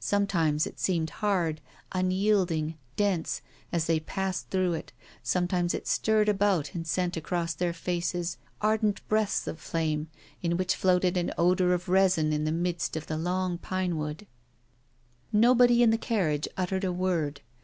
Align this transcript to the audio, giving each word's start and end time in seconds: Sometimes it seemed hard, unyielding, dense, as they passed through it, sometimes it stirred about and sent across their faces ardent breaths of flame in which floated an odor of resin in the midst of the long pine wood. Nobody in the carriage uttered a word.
Sometimes 0.00 0.66
it 0.66 0.80
seemed 0.80 1.08
hard, 1.22 1.60
unyielding, 1.92 2.76
dense, 2.96 3.42
as 3.70 3.86
they 3.86 4.00
passed 4.00 4.50
through 4.50 4.72
it, 4.72 4.90
sometimes 5.22 5.72
it 5.72 5.86
stirred 5.86 6.28
about 6.28 6.74
and 6.74 6.84
sent 6.84 7.16
across 7.16 7.54
their 7.54 7.72
faces 7.72 8.38
ardent 8.60 9.06
breaths 9.06 9.46
of 9.46 9.60
flame 9.60 10.08
in 10.42 10.56
which 10.56 10.74
floated 10.74 11.16
an 11.16 11.32
odor 11.38 11.72
of 11.74 11.88
resin 11.88 12.32
in 12.32 12.42
the 12.42 12.50
midst 12.50 12.96
of 12.96 13.06
the 13.06 13.16
long 13.16 13.56
pine 13.56 13.96
wood. 13.96 14.26
Nobody 15.32 15.80
in 15.80 15.90
the 15.90 15.96
carriage 15.96 16.48
uttered 16.56 16.82
a 16.82 16.90
word. 16.92 17.40